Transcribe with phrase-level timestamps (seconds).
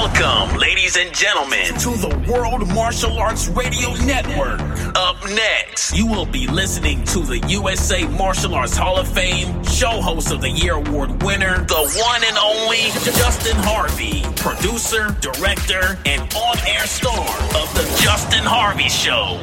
[0.00, 4.60] Welcome, ladies and gentlemen, to the World Martial Arts Radio Network.
[4.94, 10.00] Up next, you will be listening to the USA Martial Arts Hall of Fame Show
[10.00, 16.32] Host of the Year Award winner, the one and only Justin Harvey, producer, director, and
[16.32, 17.28] on air star
[17.60, 19.40] of The Justin Harvey Show.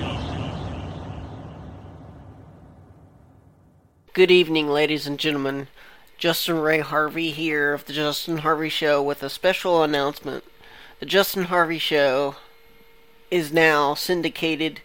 [4.14, 5.68] Good evening, ladies and gentlemen.
[6.26, 10.44] Justin Ray Harvey here of The Justin Harvey Show with a special announcement.
[11.00, 12.38] The Justin Harvey Show
[13.30, 14.82] is now syndicated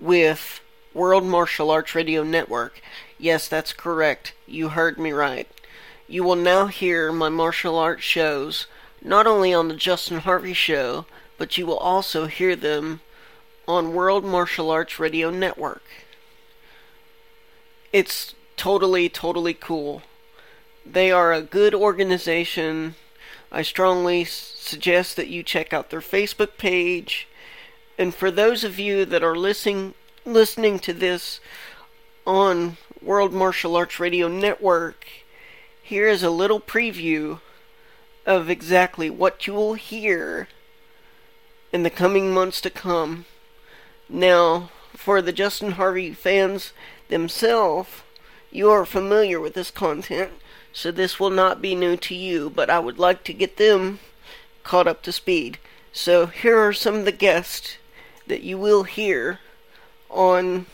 [0.00, 0.62] with
[0.94, 2.80] World Martial Arts Radio Network.
[3.18, 4.32] Yes, that's correct.
[4.46, 5.46] You heard me right.
[6.08, 8.66] You will now hear my martial arts shows
[9.02, 11.04] not only on The Justin Harvey Show,
[11.36, 13.02] but you will also hear them
[13.68, 15.84] on World Martial Arts Radio Network.
[17.92, 20.00] It's totally, totally cool.
[20.88, 22.94] They are a good organization.
[23.50, 27.26] I strongly suggest that you check out their Facebook page.
[27.98, 31.40] And for those of you that are listening listening to this
[32.26, 35.06] on World Martial Arts Radio Network,
[35.82, 37.40] here is a little preview
[38.24, 40.48] of exactly what you will hear
[41.72, 43.24] in the coming months to come.
[44.08, 46.72] Now, for the Justin Harvey fans
[47.08, 48.02] themselves,
[48.56, 50.30] you are familiar with this content
[50.72, 53.98] so this will not be new to you, but I would like to get them
[54.62, 55.58] caught up to speed.
[55.92, 57.76] So here are some of the guests
[58.26, 59.40] that you will hear
[60.10, 60.66] on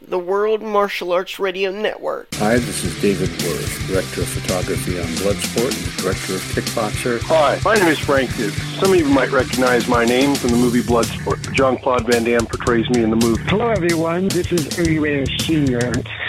[0.00, 2.34] the World Martial Arts Radio Network.
[2.36, 7.20] Hi, this is David Worth, Director of Photography on Bloodsport and Director of Kickboxer.
[7.22, 8.54] Hi, my name is Frank Dux.
[8.78, 11.52] Some of you might recognize my name from the movie Bloodsport.
[11.52, 13.42] Jean Claude Van Damme portrays me in the movie.
[13.48, 14.28] Hello, everyone.
[14.28, 16.27] This is Ernie Reyes Sr the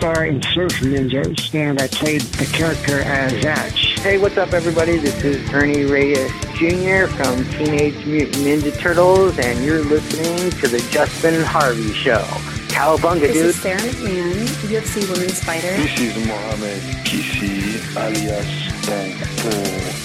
[0.00, 3.98] star in Surf Ninjas, and I played the character as Zatch.
[3.98, 4.96] Hey, what's up, everybody?
[4.96, 7.06] This is Ernie Reyes Jr.
[7.06, 12.24] from Teenage Mutant Ninja Turtles, and you're listening to the Justin Harvey Show.
[12.70, 13.46] Cowabunga, this dude.
[13.46, 15.76] This is Sara McMann, UFC Women's Fighter.
[15.76, 19.12] This is Mohamed PC, alias Bang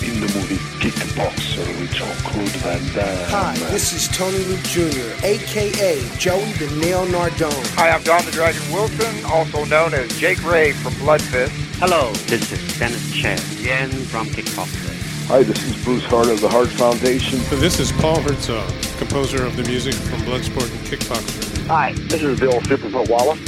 [0.04, 3.30] in the movie Kickboxer with Jean-Claude Van Damme.
[3.30, 6.18] Hi, this is Tony Luke Jr., a.k.a.
[6.18, 7.66] Joey the Nail Nardone.
[7.76, 11.54] Hi, I'm Don the Dragon Wilson, also known as Jake Ray from Blood Fist.
[11.80, 14.94] Hello, this is Dennis Chan, Yen from Kickboxer.
[15.28, 17.40] Hi, this is Bruce Hart of the Hart Foundation.
[17.60, 21.55] This is Paul Hertzog, composer of the music from Bloodsport and Kickboxer.
[21.68, 23.40] Hi, this is Bill Superfoot Wallace.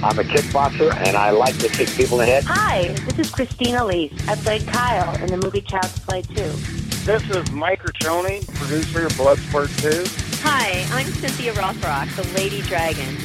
[0.00, 2.44] I'm a kickboxer and I like to kick people in the head.
[2.44, 4.12] Hi, this is Christine Elise.
[4.28, 6.34] I played Kyle in the movie Child's Play 2.
[6.34, 10.04] This is Mike Riccioni, producer of Bloodsport 2.
[10.44, 13.16] Hi, I'm Cynthia Rothrock, the Lady Dragon.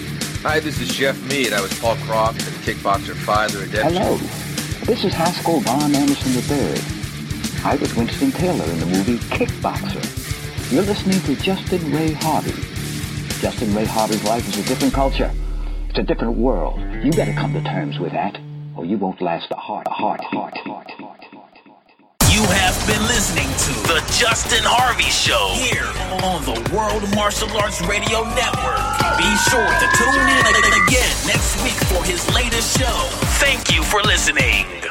[0.41, 1.53] Hi, this is Geoff Meed.
[1.53, 4.01] I was Paul Croft in Kickboxer 5 The Redemption.
[4.01, 4.17] Hello,
[4.85, 6.81] this is Haskell Von Anderson III.
[7.63, 10.71] I was Winston Taylor in the movie Kickboxer.
[10.71, 12.78] You're listening to Justin Ray Harvey.
[13.39, 15.31] Justin Ray Harvey's life is a different culture.
[15.89, 16.77] It's a different world.
[17.01, 18.37] You gotta come to terms with that,
[18.75, 21.21] or you won't last a heart, a heart, heart, heart, heart.
[22.29, 25.87] You have been listening to The Justin Harvey Show here
[26.27, 28.83] on the World Martial Arts Radio Network.
[29.15, 33.07] Be sure to tune in again next week for his latest show.
[33.39, 34.88] Thank you for listening.